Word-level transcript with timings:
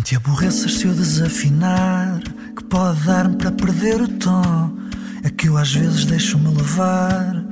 te 0.00 0.16
aborreças 0.16 0.74
se 0.74 0.86
eu 0.86 0.94
desafinar, 0.94 2.20
que 2.56 2.64
pode 2.64 3.04
dar-me 3.04 3.36
para 3.36 3.50
perder 3.50 4.00
o 4.00 4.08
tom. 4.08 4.76
É 5.24 5.30
que 5.30 5.48
eu 5.48 5.56
às 5.56 5.72
vezes 5.72 6.04
deixo-me 6.04 6.48
levar 6.48 7.44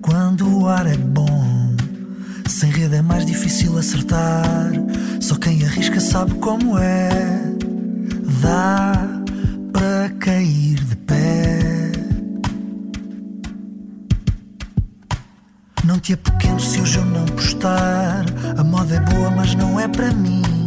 quando 0.00 0.60
o 0.60 0.68
ar 0.68 0.86
é 0.86 0.96
bom. 0.96 1.76
Sem 2.48 2.70
rede 2.70 2.96
é 2.96 3.02
mais 3.02 3.24
difícil 3.24 3.78
acertar, 3.78 4.72
só 5.20 5.36
quem 5.36 5.64
arrisca 5.64 6.00
sabe 6.00 6.34
como 6.34 6.78
é. 6.78 7.10
Dá 8.40 8.92
para 9.72 10.10
cair 10.18 10.74
de 10.82 10.96
pé. 10.96 11.92
Não 15.84 15.98
te 15.98 16.14
é 16.14 16.16
pequeno 16.16 16.58
se 16.58 16.80
hoje 16.80 16.98
eu 16.98 17.04
não 17.04 17.24
postar. 17.26 18.24
A 18.56 18.64
moda 18.64 18.94
é 18.94 19.00
boa, 19.00 19.30
mas 19.30 19.54
não 19.54 19.78
é 19.78 19.86
para 19.86 20.12
mim. 20.12 20.63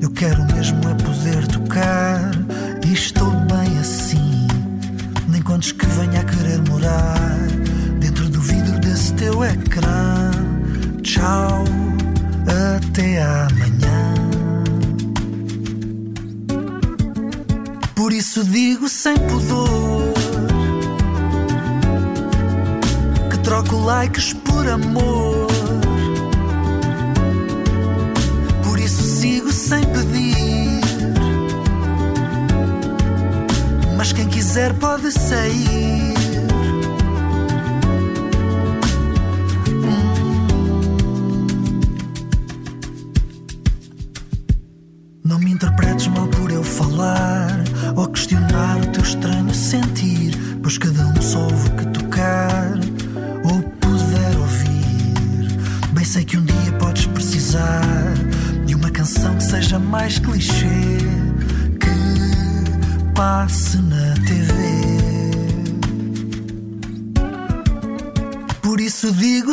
Eu 0.00 0.10
quero 0.10 0.44
mesmo 0.54 0.80
é 0.88 0.94
poder 0.94 1.46
tocar 1.48 2.30
e 2.86 2.92
estou 2.92 3.30
bem 3.30 3.78
assim. 3.78 4.46
Nem 5.28 5.42
contes 5.42 5.72
que 5.72 5.86
venha 5.86 6.20
a 6.20 6.24
querer 6.24 6.60
morar 6.70 7.38
dentro 7.98 8.28
do 8.28 8.40
vidro 8.40 8.78
desse 8.80 9.12
teu 9.14 9.42
ecrã. 9.44 10.30
Tchau, 11.02 11.64
até 12.76 13.22
amanhã. 13.22 14.14
Por 17.94 18.12
isso 18.12 18.44
digo 18.44 18.88
sem 18.88 19.16
pudor 19.16 20.12
que 23.30 23.38
troco 23.38 23.76
likes 23.76 24.34
por 24.34 24.68
amor. 24.68 25.45
Sem 29.66 29.82
pedir. 29.82 30.80
Mas 33.96 34.12
quem 34.12 34.28
quiser 34.28 34.72
pode 34.74 35.10
sair. 35.10 36.05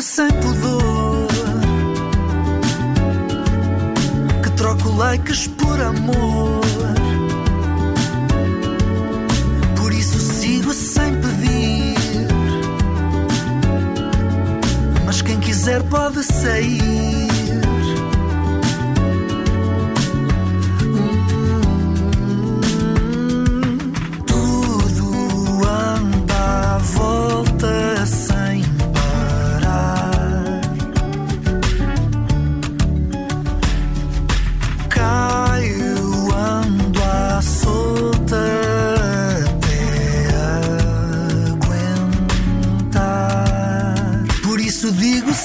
Sem 0.04 0.28
pudor 0.28 1.28
que 4.44 4.50
troco 4.52 4.90
likes 4.98 5.48
por 5.48 5.80
amor. 5.80 6.62
Por 9.78 9.94
isso 9.94 10.20
sigo 10.20 10.74
sem 10.74 11.16
pedir. 11.22 12.28
Mas 15.06 15.22
quem 15.22 15.40
quiser 15.40 15.82
pode 15.84 16.22
sair. 16.22 17.33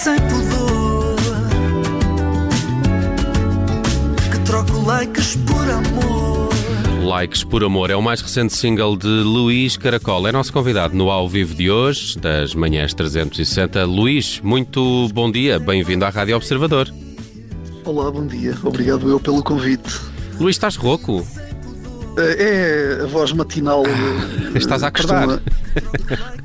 Sem 0.09 0.17
pudor 0.21 1.17
que 4.33 4.39
troco 4.47 4.81
likes 4.87 5.37
por 5.37 5.71
amor. 5.71 6.49
Likes 7.05 7.45
por 7.45 7.65
Amor 7.65 7.91
é 7.91 7.97
o 7.97 8.03
mais 8.03 8.21
recente 8.21 8.55
single 8.55 8.97
de 8.97 9.07
Luís 9.07 9.77
Caracol. 9.77 10.27
É 10.27 10.33
nosso 10.33 10.53
convidado 10.53 10.95
no 10.95 11.11
ao 11.11 11.29
vivo 11.29 11.55
de 11.55 11.71
hoje, 11.71 12.19
das 12.19 12.55
manhãs 12.55 12.95
360. 12.95 13.85
Luís, 13.85 14.41
muito 14.43 15.09
bom 15.13 15.31
dia, 15.31 15.59
bem-vindo 15.59 16.05
à 16.05 16.11
Rádio 16.11 16.37
Observador. 16.37 16.93
Olá, 17.85 18.11
bom 18.11 18.27
dia. 18.27 18.55
Obrigado 18.63 19.11
eu 19.11 19.21
pelo 19.21 19.43
convite. 19.43 20.01
Luís, 20.39 20.57
estás 20.57 20.77
rouco? 20.77 21.27
É 22.21 23.01
a 23.03 23.07
voz 23.07 23.33
matinal. 23.33 23.83
eh, 23.87 24.59
Estás 24.59 24.83
a 24.83 24.89
acordar? 24.89 25.27
costuma- 25.27 25.43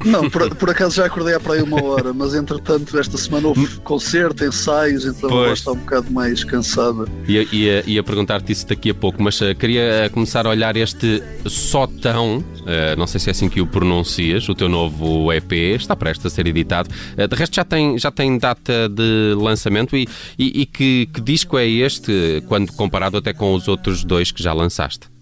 Não, 0.06 0.29
por, 0.29 0.53
por 0.56 0.69
acaso 0.69 0.95
já 0.95 1.06
acordei 1.06 1.34
há 1.34 1.39
para 1.39 1.53
aí 1.53 1.61
uma 1.61 1.81
hora, 1.84 2.13
mas 2.13 2.35
entretanto 2.35 2.97
esta 3.00 3.17
semana 3.17 3.47
houve 3.47 3.67
concerto, 3.79 4.44
ensaios, 4.45 5.06
então 5.06 5.29
a 5.29 5.31
Pois. 5.31 5.47
voz 5.47 5.59
está 5.59 5.72
um 5.72 5.78
bocado 5.78 6.11
mais 6.11 6.44
cansada. 6.44 7.06
Ia, 7.28 7.47
ia, 7.51 7.84
ia 7.88 8.03
perguntar-te 8.03 8.51
isso 8.51 8.67
daqui 8.67 8.89
a 8.89 8.94
pouco, 8.94 9.23
mas 9.23 9.41
eh, 9.41 9.53
queria 9.56 9.81
eh, 9.81 10.09
começar 10.09 10.45
a 10.45 10.50
olhar 10.50 10.75
este 10.75 11.23
Sotão, 11.47 12.44
eh, 12.67 12.95
não 12.95 13.07
sei 13.07 13.19
se 13.19 13.29
é 13.29 13.31
assim 13.31 13.50
que 13.50 13.61
o 13.61 13.66
pronuncias, 13.66 14.47
o 14.50 14.53
teu 14.53 14.67
novo 14.69 15.31
EP, 15.34 15.51
está 15.75 15.95
prestes 15.95 16.25
a 16.25 16.29
ser 16.29 16.45
editado. 16.47 16.90
De 17.29 17.35
resto, 17.35 17.55
já 17.55 17.63
tem, 17.63 17.97
já 17.97 18.11
tem 18.11 18.38
data 18.38 18.88
de 18.90 19.34
lançamento 19.38 19.95
e, 19.95 20.07
e, 20.38 20.61
e 20.61 20.66
que, 20.66 21.07
que 21.13 21.22
disco 21.22 21.57
é 21.57 21.67
este, 21.67 22.44
quando 22.47 22.72
comparado 22.73 23.17
até 23.17 23.34
com 23.34 23.53
os 23.55 23.67
outros 23.67 24.03
dois 24.03 24.31
que 24.31 24.44
já 24.44 24.53
lançaste? 24.53 25.12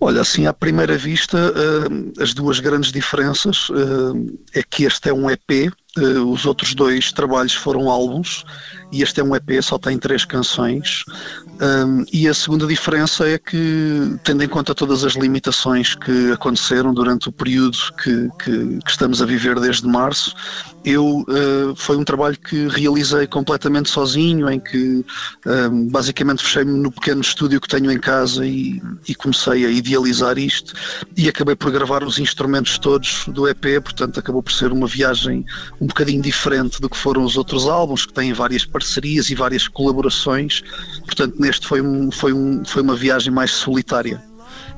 Olha, 0.00 0.20
assim, 0.20 0.46
à 0.46 0.52
primeira 0.52 0.96
vista, 0.96 1.38
eh, 1.38 2.22
as 2.22 2.34
duas 2.34 2.60
grandes 2.60 2.90
diferenças 2.90 3.68
eh, 3.70 4.58
é 4.60 4.62
que 4.62 4.84
este 4.84 5.08
é 5.08 5.12
um 5.14 5.30
EP, 5.30 5.72
eh, 5.98 6.18
os 6.18 6.44
outros 6.46 6.74
dois 6.74 7.12
trabalhos 7.12 7.54
foram 7.54 7.88
álbuns, 7.88 8.44
e 8.92 9.02
este 9.02 9.20
é 9.20 9.24
um 9.24 9.34
EP, 9.34 9.60
só 9.62 9.78
tem 9.78 9.98
três 9.98 10.24
canções. 10.24 11.04
Um, 11.60 12.04
e 12.12 12.28
a 12.28 12.34
segunda 12.34 12.66
diferença 12.66 13.28
é 13.28 13.38
que, 13.38 14.16
tendo 14.24 14.42
em 14.42 14.48
conta 14.48 14.74
todas 14.74 15.04
as 15.04 15.14
limitações 15.14 15.94
que 15.94 16.32
aconteceram 16.32 16.92
durante 16.92 17.28
o 17.28 17.32
período 17.32 17.78
que, 18.02 18.28
que- 18.42 18.78
que 18.84 18.90
estamos 18.90 19.22
a 19.22 19.26
viver 19.26 19.58
desde 19.60 19.86
março, 19.86 20.34
eu 20.84 21.24
uh, 21.28 21.74
foi 21.76 21.96
um 21.96 22.04
trabalho 22.04 22.36
que 22.38 22.68
realizei 22.68 23.26
completamente 23.26 23.88
sozinho, 23.88 24.50
em 24.50 24.60
que 24.60 25.04
um, 25.46 25.88
basicamente 25.88 26.42
fechei-me 26.42 26.72
no 26.72 26.90
pequeno 26.92 27.20
estúdio 27.20 27.60
que 27.60 27.68
tenho 27.68 27.90
em 27.90 27.98
casa 27.98 28.44
e, 28.46 28.82
e 29.08 29.14
comecei 29.14 29.64
a 29.64 29.70
idealizar 29.70 30.38
isto 30.38 30.74
e 31.16 31.28
acabei 31.28 31.54
por 31.56 31.70
gravar 31.70 32.04
os 32.04 32.18
instrumentos 32.18 32.78
todos 32.78 33.24
do 33.28 33.48
EP, 33.48 33.80
portanto 33.82 34.18
acabou 34.20 34.42
por 34.42 34.52
ser 34.52 34.72
uma 34.72 34.86
viagem 34.86 35.44
um 35.84 35.86
bocadinho 35.86 36.22
diferente 36.22 36.80
do 36.80 36.88
que 36.88 36.96
foram 36.96 37.22
os 37.22 37.36
outros 37.36 37.66
álbuns, 37.66 38.06
que 38.06 38.12
têm 38.14 38.32
várias 38.32 38.64
parcerias 38.64 39.28
e 39.28 39.34
várias 39.34 39.68
colaborações, 39.68 40.62
portanto 41.04 41.36
neste 41.38 41.66
foi, 41.66 41.82
um, 41.82 42.10
foi, 42.10 42.32
um, 42.32 42.64
foi 42.64 42.80
uma 42.80 42.96
viagem 42.96 43.30
mais 43.30 43.50
solitária. 43.50 44.22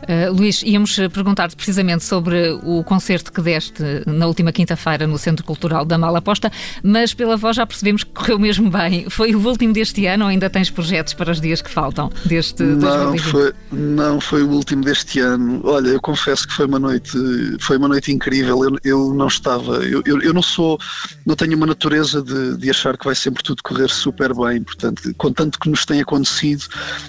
Uh, 0.02 0.32
Luís, 0.32 0.62
íamos 0.62 0.98
eh, 0.98 1.08
perguntar-te 1.08 1.56
precisamente 1.56 2.04
sobre 2.04 2.50
o 2.62 2.82
concerto 2.84 3.32
que 3.32 3.40
deste 3.42 3.82
na 4.06 4.26
última 4.26 4.52
quinta-feira 4.52 5.06
no 5.06 5.18
Centro 5.18 5.44
Cultural 5.44 5.84
da 5.84 5.98
Malaposta, 5.98 6.50
mas 6.82 7.12
pela 7.12 7.36
voz 7.36 7.56
já 7.56 7.66
percebemos 7.66 8.04
que 8.04 8.12
correu 8.12 8.38
mesmo 8.38 8.70
bem. 8.70 9.08
Foi 9.10 9.34
o 9.34 9.38
último 9.46 9.72
deste 9.72 10.06
ano 10.06 10.24
ou 10.24 10.30
ainda 10.30 10.48
tens 10.48 10.70
projetos 10.70 11.14
para 11.14 11.32
os 11.32 11.40
dias 11.40 11.60
que 11.60 11.70
faltam 11.70 12.10
deste 12.24 12.62
Não 12.62 12.78
2020? 13.14 13.20
foi, 13.22 13.52
não 13.72 14.20
foi 14.20 14.42
o 14.42 14.50
último 14.50 14.84
deste 14.84 15.20
ano. 15.20 15.60
Olha, 15.64 15.88
eu 15.88 16.00
confesso 16.00 16.46
que 16.46 16.54
foi 16.54 16.66
uma 16.66 16.78
noite, 16.78 17.18
foi 17.60 17.76
uma 17.76 17.88
noite 17.88 18.12
incrível. 18.12 18.64
Eu, 18.64 18.78
eu 18.84 19.14
não 19.14 19.26
estava, 19.26 19.76
eu, 19.84 20.02
eu, 20.06 20.20
eu 20.20 20.32
não 20.32 20.42
sou, 20.42 20.78
não 21.24 21.34
tenho 21.34 21.56
uma 21.56 21.66
natureza 21.66 22.22
de, 22.22 22.56
de 22.56 22.70
achar 22.70 22.96
que 22.96 23.04
vai 23.04 23.14
sempre 23.14 23.42
tudo 23.42 23.62
correr 23.62 23.88
super 23.88 24.34
bem. 24.34 24.62
Portanto, 24.62 25.14
com 25.16 25.32
tanto 25.32 25.58
que 25.58 25.68
nos 25.68 25.84
tem 25.84 26.00
acontecido, 26.00 26.64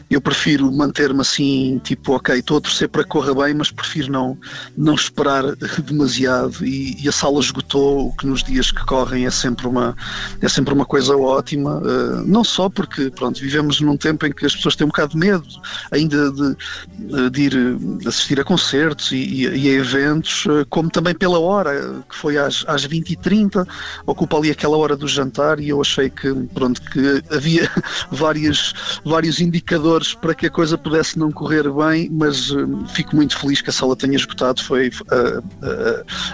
eu 0.09 0.19
prefiro 0.19 0.71
manter-me 0.71 1.21
assim, 1.21 1.79
tipo, 1.83 2.13
ok, 2.13 2.39
estou 2.39 2.57
estou 2.57 2.57
a 2.57 2.61
torcer 2.77 2.89
para 2.89 3.03
que 3.03 3.09
corra 3.09 3.33
bem, 3.33 3.53
mas 3.53 3.71
prefiro 3.71 4.11
não, 4.11 4.37
não 4.77 4.93
esperar 4.93 5.55
demasiado 5.83 6.65
e, 6.65 6.95
e, 7.03 7.09
a 7.09 7.11
sala 7.11 7.39
esgotou, 7.39 8.07
o 8.07 8.15
que 8.15 8.27
nos 8.27 8.43
dias 8.43 8.71
que 8.71 8.85
correm 8.85 9.25
é 9.25 9.31
sempre 9.31 9.67
uma, 9.67 9.95
é 10.41 10.47
sempre 10.47 10.73
uma 10.73 10.85
coisa 10.85 11.15
ótima, 11.15 11.77
uh, 11.77 12.23
não 12.25 12.43
só 12.43 12.69
porque 12.69 13.09
pronto, 13.09 13.39
vivemos 13.39 13.81
num 13.81 13.97
tempo 13.97 14.25
em 14.25 14.31
que 14.31 14.45
as 14.45 14.55
pessoas 14.55 14.75
têm 14.75 14.85
um 14.85 14.89
bocado 14.89 15.13
de 15.13 15.17
medo 15.17 15.47
ainda 15.91 16.31
de, 16.31 17.29
de 17.31 17.41
ir 17.41 17.77
assistir 18.07 18.39
a 18.39 18.43
concertos 18.43 19.11
e, 19.11 19.15
e, 19.15 19.47
e 19.47 19.69
a 19.69 19.79
eventos, 19.79 20.45
como 20.69 20.89
também 20.89 21.15
pela 21.15 21.39
hora, 21.39 22.03
que 22.09 22.15
foi 22.15 22.37
às, 22.37 22.63
às 22.67 22.87
20h30, 22.87 23.67
ocupa 24.05 24.37
ali 24.37 24.51
aquela 24.51 24.77
hora 24.77 24.95
do 24.95 25.07
jantar 25.07 25.59
e 25.59 25.69
eu 25.69 25.81
achei 25.81 26.09
que, 26.09 26.31
pronto, 26.53 26.81
que 26.81 27.23
havia 27.31 27.69
várias, 28.11 28.73
vários 29.03 29.39
indicadores 29.39 30.13
para 30.13 30.35
que 30.35 30.47
a 30.47 30.51
coisa 30.51 30.77
pudesse 30.77 31.17
não 31.17 31.31
correr 31.31 31.63
bem, 31.71 32.09
mas 32.11 32.51
fico 32.93 33.15
muito 33.15 33.37
feliz 33.37 33.61
que 33.61 33.69
a 33.69 33.73
sala 33.73 33.95
tenha 33.95 34.15
esgotado. 34.15 34.63
Foi, 34.63 34.89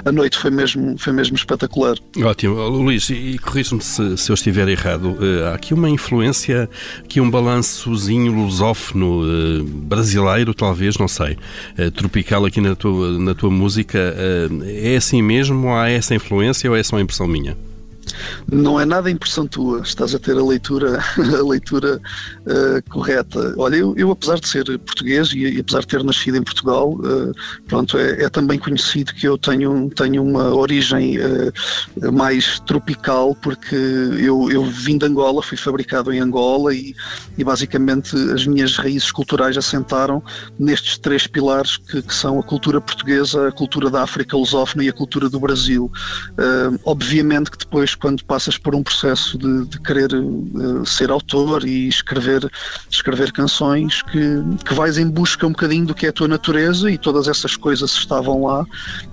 a 0.06 0.12
noite 0.12 0.38
foi 0.38 0.52
mesmo, 0.52 0.98
foi 0.98 1.14
mesmo 1.14 1.36
espetacular. 1.36 1.96
Ótimo. 2.24 2.56
Luís, 2.68 3.10
e 3.10 3.38
corrija-me 3.40 3.82
se, 3.82 4.18
se, 4.18 4.32
eu 4.32 4.34
estiver 4.34 4.68
errado. 4.68 5.18
há 5.50 5.56
aqui 5.56 5.74
uma 5.74 5.90
influência, 5.90 6.70
aqui 7.04 7.20
um 7.20 7.30
balançozinho 7.30 8.32
lusófono, 8.34 9.22
brasileiro, 9.66 10.54
talvez, 10.54 10.98
não 10.98 11.08
sei, 11.08 11.38
tropical 11.96 12.46
aqui 12.46 12.62
na 12.62 12.76
tua, 12.76 13.20
na 13.20 13.34
tua 13.34 13.50
música. 13.50 14.00
é 14.66 14.96
assim 14.96 15.22
mesmo? 15.22 15.74
Há 15.74 15.90
essa 15.90 16.16
influência 16.16 16.70
ou 16.70 16.76
é 16.76 16.84
só 16.84 17.00
impressão 17.00 17.28
minha? 17.28 17.56
Não 18.52 18.80
é 18.80 18.86
nada 18.86 19.10
impressão 19.10 19.48
tua, 19.48 19.82
estás 19.82 20.14
a 20.14 20.20
ter 20.20 20.38
a 20.38 20.44
leitura, 20.44 21.00
a 21.18 21.44
leitura 21.44 22.00
uh, 22.42 22.90
correta. 22.90 23.54
Olha, 23.58 23.78
eu, 23.78 23.94
eu, 23.98 24.12
apesar 24.12 24.40
de 24.40 24.48
ser 24.48 24.66
português 24.80 25.32
e, 25.32 25.40
e, 25.40 25.60
apesar 25.60 25.80
de 25.82 25.88
ter 25.88 26.04
nascido 26.04 26.38
em 26.38 26.44
Portugal, 26.44 26.94
uh, 26.94 27.34
pronto, 27.68 27.98
é, 27.98 28.24
é, 28.24 28.30
também 28.30 28.60
conhecido 28.60 29.14
que 29.14 29.28
eu 29.28 29.38
tenho, 29.38 29.90
tenho 29.90 30.24
uma 30.24 30.54
origem 30.54 31.18
uh, 31.18 32.12
mais 32.12 32.60
tropical, 32.62 33.36
porque 33.36 33.76
eu, 33.76 34.50
eu 34.52 34.64
vim 34.66 34.98
de 34.98 35.06
Angola, 35.06 35.42
fui 35.42 35.58
fabricado 35.58 36.12
em 36.12 36.20
Angola 36.20 36.74
e, 36.74 36.96
e 37.38 37.44
basicamente 37.44 38.16
as 38.32 38.46
minhas 38.46 38.78
raízes 38.78 39.12
culturais 39.12 39.58
assentaram 39.58 40.22
nestes 40.60 40.98
três 40.98 41.28
pilares 41.28 41.78
que, 41.78 42.02
que 42.02 42.14
são 42.14 42.40
a 42.40 42.44
cultura 42.44 42.80
portuguesa, 42.82 43.48
a 43.48 43.52
cultura 43.52 43.90
da 43.90 44.04
África 44.04 44.36
lusófona 44.36 44.84
e 44.84 44.90
a 44.90 44.94
cultura 44.94 45.30
do 45.30 45.40
Brasil. 45.40 45.92
obviamente 46.86 47.52
que 47.52 47.58
depois 47.58 47.93
quando 47.96 48.24
passas 48.24 48.58
por 48.58 48.76
um 48.76 48.84
processo 48.84 49.38
de, 49.38 49.66
de 49.66 49.80
querer 49.80 50.14
uh, 50.14 50.86
ser 50.86 51.12
autor 51.12 51.66
e 51.66 51.88
escrever, 51.88 52.50
escrever 52.90 53.32
canções, 53.32 54.02
que, 54.04 54.44
que 54.66 54.74
vais 54.74 54.98
em 54.98 55.10
busca 55.10 55.46
um 55.46 55.52
bocadinho 55.52 55.86
do 55.86 55.96
que 55.96 56.06
é 56.06 56.10
a 56.10 56.14
tua 56.14 56.28
natureza 56.28 56.90
e 56.90 56.98
todas 56.98 57.28
essas 57.28 57.56
coisas 57.56 57.92
estavam 57.92 58.44
lá 58.44 58.66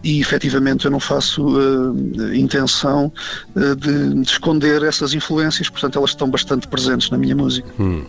e 0.02 0.20
efetivamente 0.20 0.84
eu 0.84 0.90
não 0.90 1.00
faço 1.00 1.44
uh, 1.46 2.34
intenção 2.34 3.12
uh, 3.54 3.76
de, 3.76 4.14
de, 4.14 4.30
esconder 4.30 4.82
essas 4.82 5.14
influências, 5.14 5.68
portanto 5.68 5.98
elas 5.98 6.10
estão 6.10 6.28
bastante 6.28 6.68
presentes 6.68 7.10
na 7.10 7.18
minha 7.18 7.36
música. 7.36 7.68
Hum. 7.78 8.04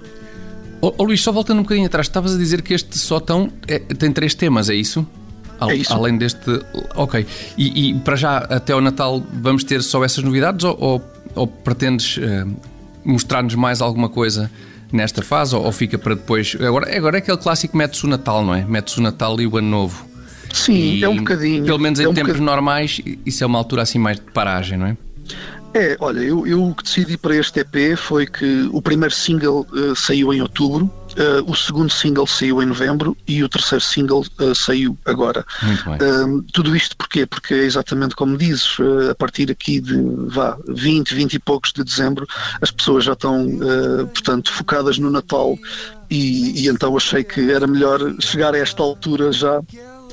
Oh, 0.82 0.94
oh, 0.98 1.04
Luís, 1.04 1.22
só 1.22 1.32
voltando 1.32 1.60
um 1.60 1.64
bocadinho 1.64 1.86
atrás, 1.86 2.08
estavas 2.08 2.34
a 2.34 2.38
dizer 2.38 2.64
que 2.64 2.74
este 2.74 2.98
só 2.98 3.20
tão, 3.20 3.52
é, 3.68 3.78
tem 3.78 4.12
três 4.12 4.34
temas, 4.34 4.68
é 4.68 4.74
isso? 4.74 5.06
É 5.70 5.76
isso. 5.76 5.94
Além 5.94 6.18
deste. 6.18 6.62
Ok. 6.96 7.26
E, 7.58 7.90
e, 7.90 7.94
para 8.00 8.16
já, 8.16 8.38
até 8.38 8.74
ao 8.74 8.82
Natal, 8.82 9.24
vamos 9.34 9.64
ter 9.64 9.82
só 9.84 10.04
essas 10.04 10.24
novidades 10.24 10.64
ou, 10.66 10.78
ou, 10.80 11.12
ou 11.36 11.48
pretendes 11.48 12.18
uh, 12.18 12.52
mostrar-nos 13.04 13.56
mais 13.56 13.82
alguma 13.82 14.10
coisa 14.10 14.50
nesta 14.92 15.22
fase 15.22 15.56
ou, 15.56 15.64
ou, 15.64 15.72
fica 15.72 15.98
para 15.98 16.16
depois? 16.16 16.56
Agora, 16.60 16.96
agora 16.96 17.18
é 17.18 17.20
aquele 17.20 17.38
clássico 17.38 17.78
mete-se 17.78 18.06
o 18.06 18.10
Natal, 18.10 18.44
não 18.44 18.56
é? 18.56 18.66
Mete-se 18.66 19.00
o 19.00 19.02
Natal 19.02 19.40
e 19.40 19.48
o 19.48 19.58
Ano 19.58 19.70
Novo. 19.70 20.06
Sim, 20.54 20.74
e, 20.74 21.04
é 21.04 21.10
um 21.10 21.18
bocadinho. 21.18 21.64
Pelo 21.66 21.80
menos 21.80 22.00
em 22.00 22.04
é 22.04 22.10
um 22.10 22.14
tempos 22.14 22.40
normais, 22.40 23.00
isso 23.26 23.44
é 23.44 23.48
uma 23.48 23.58
altura 23.58 23.84
assim 23.84 24.00
mais 24.00 24.18
de 24.18 24.24
paragem, 24.32 24.78
não 24.78 24.88
é? 24.88 24.98
É, 25.74 25.96
olha, 26.02 26.20
eu, 26.20 26.46
eu 26.46 26.64
o 26.66 26.76
que 26.76 26.84
decidi 26.84 27.18
para 27.18 27.36
este 27.36 27.62
EP 27.62 27.98
foi 27.98 28.28
que 28.28 28.70
o 28.74 28.82
primeiro 28.82 29.14
single 29.14 29.66
uh, 29.72 29.96
saiu 29.96 30.34
em 30.34 30.42
outubro, 30.42 30.92
uh, 31.14 31.50
o 31.50 31.56
segundo 31.56 31.92
single 31.92 32.28
saiu 32.28 32.62
em 32.62 32.66
novembro 32.66 33.16
e 33.28 33.44
o 33.44 33.50
terceiro 33.50 33.84
single 33.84 34.26
uh, 34.40 34.56
saiu 34.56 34.98
agora. 35.06 35.46
Bem. 35.62 36.44
tudo 36.54 36.76
isto 36.76 36.96
porquê? 36.96 37.26
Porque 37.26 37.54
é 37.54 37.64
exatamente 37.64 38.16
como 38.16 38.38
dizes, 38.38 38.78
a 39.10 39.16
partir 39.16 39.52
aqui 39.52 39.80
de 39.80 39.96
vá, 40.28 40.58
20, 40.68 41.14
20 41.14 41.34
e 41.34 41.40
poucos 41.40 41.72
de 41.74 41.84
dezembro, 41.84 42.28
as 42.62 42.72
pessoas 42.72 43.04
já 43.04 43.14
estão, 43.14 43.48
portanto, 44.14 44.52
focadas 44.52 44.98
no 44.98 45.10
Natal 45.10 45.58
e, 46.10 46.64
e 46.64 46.68
então 46.68 46.96
achei 46.98 47.24
que 47.24 47.52
era 47.52 47.66
melhor 47.66 48.00
chegar 48.20 48.54
a 48.54 48.58
esta 48.58 48.84
altura 48.84 49.32
já 49.32 49.62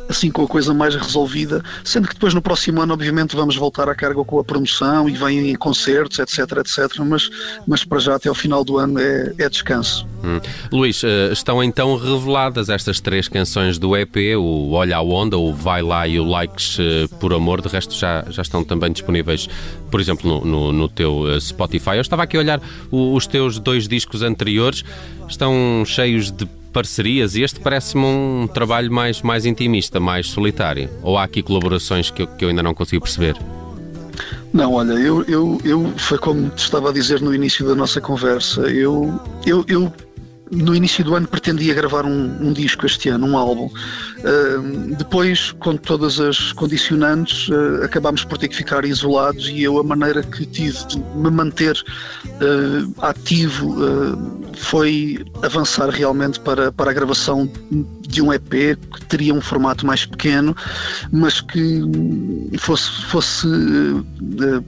assim 0.08 0.30
com 0.30 0.42
a 0.42 0.48
coisa 0.48 0.72
mais 0.72 0.94
resolvida, 0.94 1.62
sendo 1.84 2.08
que 2.08 2.14
depois 2.14 2.34
no 2.34 2.40
próximo 2.40 2.80
ano, 2.80 2.94
obviamente, 2.94 3.36
vamos 3.36 3.56
voltar 3.56 3.88
à 3.88 3.94
carga 3.94 4.24
com 4.24 4.38
a 4.38 4.44
promoção 4.44 5.08
e 5.08 5.12
vêm 5.12 5.54
concertos, 5.54 6.18
etc, 6.18 6.58
etc, 6.58 6.98
mas, 7.04 7.30
mas 7.66 7.84
para 7.84 7.98
já 7.98 8.16
até 8.16 8.28
ao 8.28 8.34
final 8.34 8.64
do 8.64 8.78
ano 8.78 8.98
é, 8.98 9.34
é 9.38 9.48
descanso. 9.48 10.06
Hum. 10.24 10.40
Luís, 10.72 11.02
eh, 11.04 11.30
estão 11.32 11.62
então 11.62 11.96
reveladas 11.96 12.68
estas 12.68 13.00
três 13.00 13.28
canções 13.28 13.78
do 13.78 13.96
EP, 13.96 14.36
o 14.36 14.72
Olha 14.72 14.96
a 14.96 15.02
Onda, 15.02 15.38
o 15.38 15.52
Vai 15.52 15.82
Lá 15.82 16.08
e 16.08 16.18
o 16.18 16.24
Likes 16.24 16.78
eh, 16.80 17.06
por 17.20 17.32
Amor, 17.32 17.60
de 17.60 17.68
resto 17.68 17.94
já, 17.94 18.24
já 18.28 18.42
estão 18.42 18.64
também 18.64 18.90
disponíveis, 18.90 19.48
por 19.90 20.00
exemplo, 20.00 20.28
no, 20.28 20.44
no, 20.44 20.72
no 20.72 20.88
teu 20.88 21.30
eh, 21.30 21.40
Spotify. 21.40 21.96
Eu 21.96 22.00
estava 22.00 22.22
aqui 22.22 22.36
a 22.36 22.40
olhar 22.40 22.60
os 22.90 23.26
teus 23.26 23.58
dois 23.58 23.86
discos 23.86 24.22
anteriores, 24.22 24.84
estão 25.28 25.84
cheios 25.86 26.32
de 26.32 26.46
parcerias 26.78 27.34
e 27.34 27.42
este 27.42 27.58
parece-me 27.58 28.04
um 28.04 28.46
trabalho 28.46 28.92
mais, 28.92 29.20
mais 29.20 29.44
intimista, 29.44 29.98
mais 29.98 30.28
solitário. 30.28 30.88
Ou 31.02 31.18
há 31.18 31.24
aqui 31.24 31.42
colaborações 31.42 32.08
que 32.08 32.22
eu, 32.22 32.28
que 32.28 32.44
eu 32.44 32.50
ainda 32.50 32.62
não 32.62 32.72
consigo 32.72 33.02
perceber? 33.02 33.36
Não, 34.52 34.74
olha, 34.74 34.92
eu, 34.92 35.24
eu, 35.24 35.60
eu 35.64 35.92
foi 35.96 36.18
como 36.18 36.48
te 36.50 36.62
estava 36.62 36.90
a 36.90 36.92
dizer 36.92 37.20
no 37.20 37.34
início 37.34 37.66
da 37.66 37.74
nossa 37.74 38.00
conversa, 38.00 38.60
eu, 38.60 39.20
eu, 39.44 39.64
eu 39.66 39.92
no 40.52 40.72
início 40.72 41.02
do 41.04 41.16
ano 41.16 41.26
pretendia 41.26 41.74
gravar 41.74 42.06
um, 42.06 42.48
um 42.48 42.52
disco 42.52 42.86
este 42.86 43.08
ano, 43.08 43.26
um 43.26 43.36
álbum. 43.36 43.68
Depois, 44.96 45.52
com 45.52 45.76
todas 45.76 46.18
as 46.18 46.52
condicionantes, 46.52 47.48
uh, 47.48 47.84
acabámos 47.84 48.24
por 48.24 48.38
ter 48.38 48.48
que 48.48 48.56
ficar 48.56 48.84
isolados 48.84 49.48
e 49.48 49.62
eu 49.62 49.78
a 49.78 49.82
maneira 49.82 50.22
que 50.22 50.44
tive 50.46 50.86
de 50.86 50.98
me 50.98 51.30
manter 51.30 51.76
uh, 52.24 53.04
ativo 53.04 53.76
foi 54.56 55.24
avançar 55.42 55.88
realmente 55.88 56.40
para, 56.40 56.72
para 56.72 56.90
a 56.90 56.94
gravação 56.94 57.48
de 58.08 58.20
um 58.22 58.32
EP 58.32 58.50
que 58.50 59.04
teria 59.06 59.32
um 59.32 59.40
formato 59.40 59.86
mais 59.86 60.04
pequeno, 60.04 60.56
mas 61.12 61.40
que 61.40 61.80
fosse, 62.58 62.90
fosse 63.06 63.46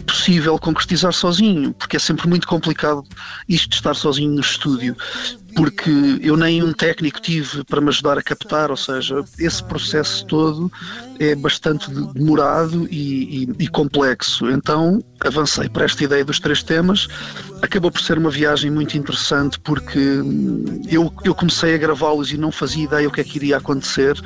possível 0.06 0.58
concretizar 0.58 1.12
sozinho, 1.12 1.72
porque 1.74 1.96
é 1.96 1.98
sempre 1.98 2.28
muito 2.28 2.46
complicado 2.46 3.02
isto 3.48 3.70
de 3.70 3.76
estar 3.76 3.94
sozinho 3.94 4.30
no 4.30 4.40
estúdio 4.40 4.96
porque 5.54 5.90
eu 6.22 6.36
nem 6.36 6.62
um 6.62 6.72
técnico 6.72 7.20
tive 7.20 7.64
para 7.64 7.80
me 7.80 7.88
ajudar 7.88 8.18
a 8.18 8.22
captar, 8.22 8.70
ou 8.70 8.76
seja, 8.76 9.24
esse 9.38 9.62
processo 9.64 10.24
todo 10.26 10.70
é 11.18 11.34
bastante 11.34 11.90
demorado 11.90 12.86
e, 12.90 13.44
e, 13.44 13.48
e, 13.58 13.68
complexo. 13.68 14.50
Então 14.50 15.02
avancei 15.20 15.68
para 15.68 15.84
esta 15.84 16.04
ideia 16.04 16.24
dos 16.24 16.40
três 16.40 16.62
temas. 16.62 17.08
Acabou 17.62 17.90
por 17.90 18.00
ser 18.00 18.18
uma 18.18 18.30
viagem 18.30 18.70
muito 18.70 18.96
interessante 18.96 19.58
porque 19.60 19.98
hum, 19.98 20.82
eu, 20.90 21.12
eu 21.24 21.34
comecei 21.34 21.74
a 21.74 21.78
gravá-los 21.78 22.32
e 22.32 22.36
não 22.36 22.50
fazia 22.50 22.84
ideia 22.84 23.08
o 23.08 23.10
que 23.10 23.20
é 23.20 23.24
que 23.24 23.36
iria 23.36 23.58
acontecer 23.58 24.18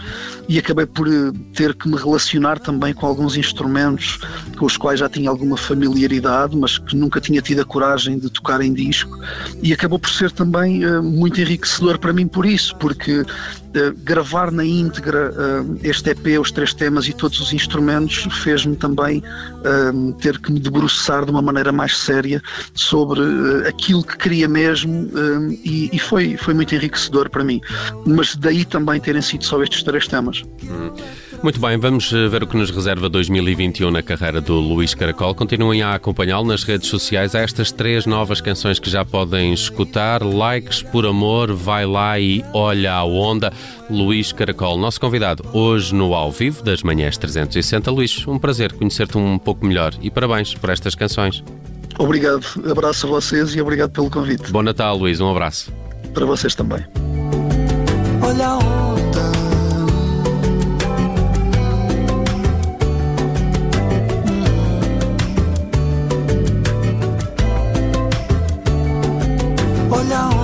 e 0.49 0.59
acabei 0.59 0.87
por 0.87 1.09
eh, 1.09 1.33
ter 1.55 1.75
que 1.75 1.89
me 1.89 1.97
relacionar 1.97 2.59
também 2.59 2.95
com 2.95 3.07
alguns 3.07 3.37
instrumentos 3.37 4.19
com 4.57 4.67
os 4.67 4.77
quais 4.77 5.01
já 5.01 5.09
tinha 5.09 5.29
alguma 5.29 5.57
familiaridade, 5.57 6.57
mas 6.57 6.79
que 6.79 6.97
nunca 6.97 7.21
tinha 7.21 7.43
tido 7.43 7.61
a 7.61 7.65
coragem 7.65 8.19
de 8.19 8.31
tocar 8.31 8.61
em 8.61 8.73
disco 8.73 9.19
e 9.63 9.73
acabou 9.73 9.99
por 9.99 10.11
ser 10.11 10.31
também 10.31 10.85
uh, 10.87 11.03
muito 11.03 11.41
enriquecedor 11.41 11.99
para 11.99 12.13
mim 12.13 12.27
por 12.27 12.47
isso, 12.47 12.75
porque 12.77 13.25
gravar 14.05 14.51
na 14.51 14.65
íntegra 14.65 15.33
uh, 15.33 15.79
este 15.83 16.11
EP, 16.11 16.41
os 16.41 16.51
três 16.51 16.73
temas 16.75 17.09
e 17.09 17.13
todos 17.13 17.41
os 17.41 17.53
instrumentos 17.53 18.27
fez-me 18.43 18.77
também 18.77 19.23
ter 20.21 20.39
que 20.39 20.53
me 20.53 20.61
debruçar 20.61 21.25
de 21.25 21.31
uma 21.31 21.41
maneira 21.41 21.73
mais 21.73 21.97
séria 21.97 22.43
sobre 22.75 23.21
aquilo 23.67 24.05
que 24.05 24.17
queria 24.17 24.49
mesmo 24.49 25.09
e, 25.65 25.89
e, 25.93 25.99
foi, 25.99 26.37
foi 26.37 26.53
muito 26.55 26.75
enriquecedor 26.75 27.31
para 27.31 27.43
mim. 27.43 27.61
Mas 28.07 28.37
daí 28.37 28.65
também 28.65 29.01
terem 29.01 29.23
sido 29.23 29.45
só 29.45 29.63
estes 29.63 29.83
três 29.83 30.07
temas. 30.07 30.43
Hum. 30.65 30.93
Muito 31.45 31.61
bem, 31.61 31.77
vamos 31.77 32.11
eh, 32.11 32.27
ver 32.27 32.43
o 32.43 32.47
que 32.47 32.57
nos 32.57 32.71
reserva 32.71 33.07
2021 33.07 33.91
na 33.91 34.03
carreira 34.03 34.41
do 34.41 34.55
Luís 34.55 34.95
Caracol. 34.95 35.35
Continuem 35.35 35.83
a 35.83 35.95
acompanhá-lo 35.95 36.47
nas 36.47 36.65
redes 36.65 36.89
sociais. 36.89 37.35
Há 37.35 37.41
estas 37.41 37.71
três 37.71 38.07
novas 38.07 38.41
canções 38.41 38.79
que 38.79 38.89
já 38.89 39.05
podem 39.05 39.53
escutar: 39.53 40.23
Likes 40.23 40.81
por 40.81 41.05
Amor, 41.05 41.53
Vai 41.53 41.85
Lá 41.85 42.19
e 42.19 42.43
Olha 42.55 42.95
a 42.95 43.05
Onda. 43.05 43.53
Luís 43.91 44.33
Caracol, 44.33 44.79
nosso 44.79 44.99
convidado 44.99 45.45
hoje 45.53 45.95
no 45.95 46.15
Ao 46.15 46.33
Vivo 46.33 46.63
das 46.63 46.83
Manhãs 46.83 47.19
360. 47.19 47.91
Luís, 47.91 48.27
um 48.27 48.39
prazer 48.39 48.73
conhecer-te 48.73 49.19
um 49.19 49.37
pouco 49.37 49.67
melhor 49.67 49.93
e 50.01 50.11
parabéns 50.11 50.55
por 50.55 50.71
estas 50.71 50.95
canções. 50.95 51.45
Obrigado, 51.99 52.47
abraço 52.71 53.07
a 53.07 53.11
vocês 53.11 53.55
e 53.55 53.61
obrigado 53.61 53.91
pelo 53.91 54.09
convite. 54.09 54.51
Bom 54.51 54.63
Natal, 54.63 54.97
Luís, 54.97 55.21
um 55.21 55.31
abraço. 55.31 55.71
Para 56.15 56.25
vocês 56.25 56.55
também. 56.55 56.83
Olha 58.23 58.47
a 58.47 58.57
onda 58.57 58.84
no 70.09 70.44